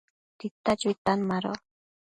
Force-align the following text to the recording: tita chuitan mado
tita 0.39 0.71
chuitan 0.81 1.19
mado 1.29 1.51